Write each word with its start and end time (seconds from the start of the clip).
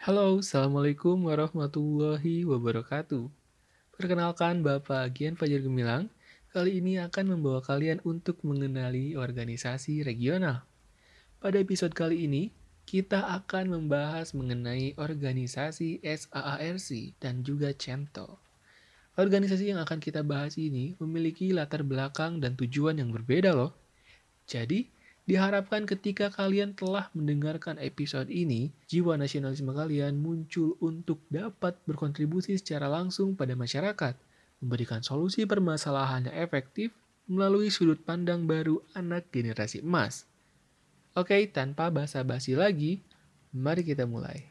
Halo, 0.00 0.40
Assalamualaikum 0.40 1.28
warahmatullahi 1.28 2.48
wabarakatuh. 2.48 3.28
Perkenalkan 3.92 4.64
Bapak 4.64 5.12
Gian 5.12 5.36
Fajar 5.36 5.60
Gemilang, 5.60 6.08
kali 6.56 6.80
ini 6.80 6.96
akan 6.96 7.36
membawa 7.36 7.60
kalian 7.60 8.00
untuk 8.08 8.40
mengenali 8.40 9.12
organisasi 9.12 10.00
regional. 10.00 10.64
Pada 11.36 11.60
episode 11.60 11.92
kali 11.92 12.24
ini, 12.24 12.48
kita 12.88 13.28
akan 13.44 13.76
membahas 13.76 14.32
mengenai 14.32 14.96
organisasi 14.96 16.00
SAARC 16.00 17.20
dan 17.20 17.44
juga 17.44 17.76
CENTO. 17.76 18.40
Organisasi 19.20 19.76
yang 19.76 19.84
akan 19.84 20.00
kita 20.00 20.24
bahas 20.24 20.56
ini 20.56 20.96
memiliki 20.96 21.52
latar 21.52 21.84
belakang 21.84 22.40
dan 22.40 22.56
tujuan 22.56 22.96
yang 22.96 23.12
berbeda 23.12 23.52
loh. 23.52 23.76
Jadi, 24.48 24.88
Diharapkan 25.30 25.86
ketika 25.86 26.26
kalian 26.34 26.74
telah 26.74 27.06
mendengarkan 27.14 27.78
episode 27.78 28.26
ini, 28.34 28.74
jiwa 28.90 29.14
nasionalisme 29.14 29.70
kalian 29.70 30.18
muncul 30.18 30.74
untuk 30.82 31.22
dapat 31.30 31.78
berkontribusi 31.86 32.58
secara 32.58 32.90
langsung 32.90 33.38
pada 33.38 33.54
masyarakat, 33.54 34.18
memberikan 34.58 35.06
solusi 35.06 35.46
permasalahan 35.46 36.26
yang 36.26 36.34
efektif 36.34 36.90
melalui 37.30 37.70
sudut 37.70 38.02
pandang 38.02 38.50
baru 38.50 38.82
anak 38.98 39.30
generasi 39.30 39.86
emas. 39.86 40.26
Oke, 41.14 41.46
tanpa 41.46 41.94
basa-basi 41.94 42.58
lagi, 42.58 42.98
mari 43.54 43.86
kita 43.86 44.10
mulai. 44.10 44.50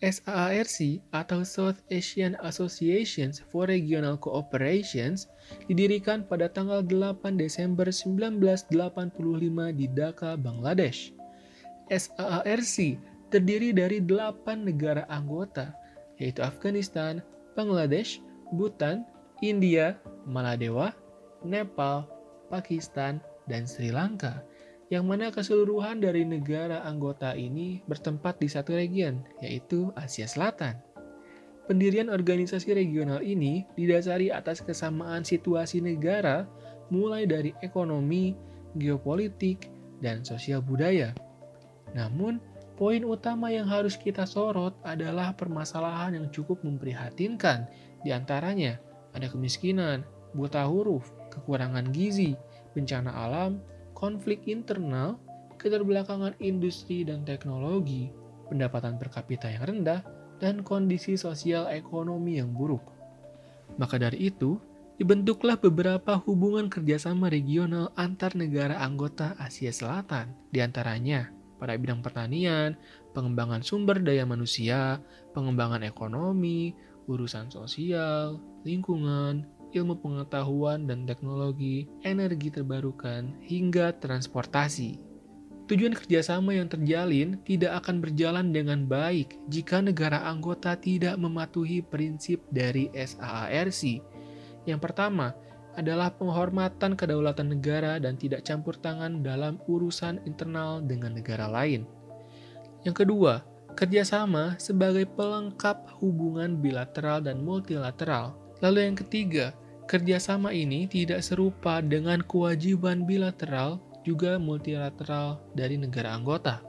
SAARC 0.00 1.04
atau 1.12 1.44
South 1.44 1.84
Asian 1.92 2.32
Associations 2.40 3.44
for 3.52 3.68
Regional 3.68 4.16
Cooperations 4.16 5.28
didirikan 5.68 6.24
pada 6.24 6.48
tanggal 6.48 6.80
8 6.80 7.36
Desember 7.36 7.92
1985 7.92 8.72
di 9.76 9.86
Dhaka, 9.92 10.40
Bangladesh. 10.40 11.12
SAARC 11.92 12.96
terdiri 13.28 13.76
dari 13.76 14.00
8 14.00 14.64
negara 14.64 15.04
anggota, 15.12 15.76
yaitu 16.16 16.40
Afghanistan, 16.40 17.20
Bangladesh, 17.52 18.24
Bhutan, 18.56 19.04
India, 19.44 20.00
Maladewa, 20.24 20.96
Nepal, 21.44 22.08
Pakistan, 22.48 23.20
dan 23.50 23.68
Sri 23.68 23.92
Lanka 23.92 24.40
yang 24.90 25.06
mana 25.06 25.30
keseluruhan 25.30 26.02
dari 26.02 26.26
negara 26.26 26.82
anggota 26.82 27.38
ini 27.38 27.78
bertempat 27.86 28.42
di 28.42 28.50
satu 28.50 28.74
region, 28.74 29.22
yaitu 29.38 29.94
Asia 29.94 30.26
Selatan. 30.26 30.82
Pendirian 31.70 32.10
organisasi 32.10 32.74
regional 32.74 33.22
ini 33.22 33.62
didasari 33.78 34.34
atas 34.34 34.58
kesamaan 34.58 35.22
situasi 35.22 35.78
negara 35.78 36.50
mulai 36.90 37.22
dari 37.30 37.54
ekonomi, 37.62 38.34
geopolitik, 38.74 39.70
dan 40.02 40.26
sosial 40.26 40.58
budaya. 40.58 41.14
Namun, 41.94 42.42
poin 42.74 43.06
utama 43.06 43.54
yang 43.54 43.70
harus 43.70 43.94
kita 43.94 44.26
sorot 44.26 44.74
adalah 44.82 45.30
permasalahan 45.38 46.18
yang 46.18 46.26
cukup 46.34 46.66
memprihatinkan. 46.66 47.70
Di 48.02 48.10
antaranya, 48.10 48.82
ada 49.14 49.30
kemiskinan, 49.30 50.02
buta 50.34 50.66
huruf, 50.66 51.14
kekurangan 51.30 51.94
gizi, 51.94 52.34
bencana 52.74 53.14
alam, 53.14 53.62
konflik 54.00 54.48
internal, 54.48 55.20
keterbelakangan 55.60 56.32
industri 56.40 57.04
dan 57.04 57.20
teknologi, 57.28 58.08
pendapatan 58.48 58.96
per 58.96 59.12
kapita 59.12 59.52
yang 59.52 59.68
rendah, 59.68 60.00
dan 60.40 60.64
kondisi 60.64 61.20
sosial 61.20 61.68
ekonomi 61.68 62.40
yang 62.40 62.56
buruk. 62.56 62.80
Maka 63.76 64.00
dari 64.00 64.32
itu, 64.32 64.56
dibentuklah 64.96 65.60
beberapa 65.60 66.16
hubungan 66.24 66.72
kerjasama 66.72 67.28
regional 67.28 67.92
antar 67.92 68.32
negara 68.32 68.80
anggota 68.80 69.36
Asia 69.36 69.68
Selatan, 69.68 70.32
di 70.48 70.64
antaranya 70.64 71.28
pada 71.60 71.76
bidang 71.76 72.00
pertanian, 72.00 72.72
pengembangan 73.12 73.60
sumber 73.60 74.00
daya 74.00 74.24
manusia, 74.24 74.96
pengembangan 75.36 75.84
ekonomi, 75.84 76.72
urusan 77.04 77.52
sosial, 77.52 78.40
lingkungan, 78.64 79.44
ilmu 79.72 79.98
pengetahuan 79.98 80.84
dan 80.84 81.06
teknologi, 81.06 81.86
energi 82.02 82.50
terbarukan, 82.50 83.30
hingga 83.44 83.94
transportasi. 83.98 84.98
Tujuan 85.70 85.94
kerjasama 85.94 86.50
yang 86.58 86.66
terjalin 86.66 87.38
tidak 87.46 87.86
akan 87.86 88.02
berjalan 88.02 88.50
dengan 88.50 88.90
baik 88.90 89.38
jika 89.46 89.78
negara 89.78 90.26
anggota 90.26 90.74
tidak 90.74 91.14
mematuhi 91.14 91.78
prinsip 91.78 92.42
dari 92.50 92.90
SAARC. 92.90 94.02
Yang 94.66 94.80
pertama 94.82 95.30
adalah 95.78 96.10
penghormatan 96.10 96.98
kedaulatan 96.98 97.54
negara 97.54 98.02
dan 98.02 98.18
tidak 98.18 98.42
campur 98.42 98.74
tangan 98.74 99.22
dalam 99.22 99.62
urusan 99.70 100.18
internal 100.26 100.82
dengan 100.82 101.14
negara 101.14 101.46
lain. 101.46 101.86
Yang 102.82 103.06
kedua, 103.06 103.46
kerjasama 103.78 104.58
sebagai 104.58 105.06
pelengkap 105.06 106.02
hubungan 106.02 106.58
bilateral 106.58 107.22
dan 107.22 107.46
multilateral. 107.46 108.34
Lalu 108.58 108.90
yang 108.90 108.96
ketiga, 108.98 109.54
Kerjasama 109.90 110.54
ini 110.54 110.86
tidak 110.86 111.18
serupa 111.18 111.82
dengan 111.82 112.22
kewajiban 112.22 113.02
bilateral 113.02 113.82
juga 114.06 114.38
multilateral 114.38 115.42
dari 115.50 115.74
negara 115.82 116.14
anggota. 116.14 116.62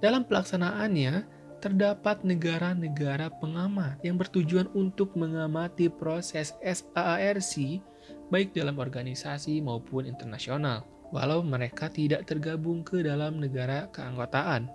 Dalam 0.00 0.24
pelaksanaannya, 0.24 1.28
terdapat 1.60 2.24
negara-negara 2.24 3.28
pengamat 3.36 4.00
yang 4.00 4.16
bertujuan 4.16 4.64
untuk 4.72 5.12
mengamati 5.12 5.92
proses 5.92 6.56
SAARC 6.64 7.84
baik 8.32 8.56
dalam 8.56 8.80
organisasi 8.80 9.60
maupun 9.60 10.08
internasional, 10.08 10.88
walau 11.12 11.44
mereka 11.44 11.92
tidak 11.92 12.24
tergabung 12.24 12.80
ke 12.80 13.04
dalam 13.04 13.44
negara 13.44 13.92
keanggotaan. 13.92 14.72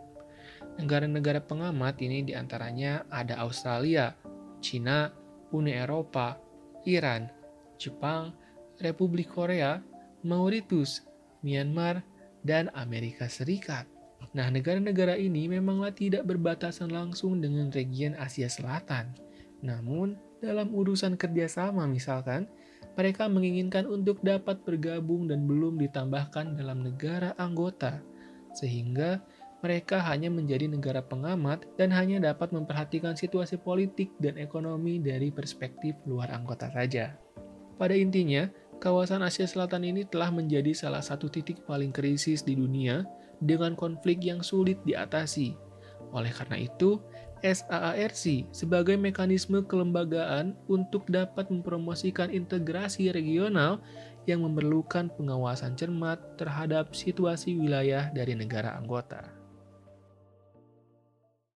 Negara-negara 0.78 1.42
pengamat 1.42 1.98
ini 2.06 2.22
di 2.22 2.38
antaranya 2.38 3.02
ada 3.10 3.42
Australia, 3.42 4.14
China, 4.62 5.10
Uni 5.50 5.74
Eropa, 5.74 6.38
Iran, 6.86 7.42
Jepang, 7.84 8.32
Republik 8.80 9.28
Korea, 9.36 9.84
Mauritius, 10.24 11.04
Myanmar, 11.44 12.00
dan 12.48 12.72
Amerika 12.72 13.28
Serikat. 13.28 13.84
Nah, 14.32 14.48
negara-negara 14.48 15.20
ini 15.20 15.52
memanglah 15.52 15.92
tidak 15.92 16.24
berbatasan 16.24 16.90
langsung 16.90 17.44
dengan 17.44 17.68
region 17.76 18.16
Asia 18.16 18.48
Selatan. 18.48 19.12
Namun, 19.60 20.16
dalam 20.40 20.72
urusan 20.72 21.20
kerjasama 21.20 21.84
misalkan, 21.88 22.48
mereka 22.96 23.28
menginginkan 23.28 23.84
untuk 23.88 24.24
dapat 24.24 24.64
bergabung 24.64 25.28
dan 25.28 25.44
belum 25.44 25.80
ditambahkan 25.82 26.56
dalam 26.56 26.84
negara 26.84 27.36
anggota, 27.36 28.00
sehingga 28.54 29.24
mereka 29.64 30.04
hanya 30.04 30.28
menjadi 30.28 30.68
negara 30.68 31.00
pengamat 31.00 31.64
dan 31.80 31.96
hanya 31.96 32.20
dapat 32.20 32.52
memperhatikan 32.52 33.16
situasi 33.16 33.56
politik 33.56 34.12
dan 34.20 34.36
ekonomi 34.36 35.00
dari 35.00 35.32
perspektif 35.32 35.96
luar 36.04 36.36
anggota 36.36 36.68
saja. 36.68 37.16
Pada 37.78 37.98
intinya, 37.98 38.48
kawasan 38.84 39.26
Asia 39.26 39.48
Selatan 39.48 39.88
ini 39.88 40.06
telah 40.06 40.30
menjadi 40.30 40.76
salah 40.76 41.02
satu 41.02 41.32
titik 41.32 41.64
paling 41.66 41.90
krisis 41.90 42.44
di 42.44 42.54
dunia 42.54 43.08
dengan 43.42 43.74
konflik 43.74 44.24
yang 44.24 44.46
sulit 44.46 44.80
diatasi. 44.86 45.58
Oleh 46.14 46.30
karena 46.30 46.62
itu, 46.62 47.02
SAARC 47.44 48.48
sebagai 48.56 48.96
mekanisme 48.96 49.60
kelembagaan 49.68 50.56
untuk 50.72 51.04
dapat 51.12 51.52
mempromosikan 51.52 52.32
integrasi 52.32 53.12
regional 53.12 53.84
yang 54.24 54.48
memerlukan 54.48 55.12
pengawasan 55.20 55.76
cermat 55.76 56.40
terhadap 56.40 56.96
situasi 56.96 57.60
wilayah 57.60 58.08
dari 58.16 58.40
negara 58.40 58.80
anggota. 58.80 59.43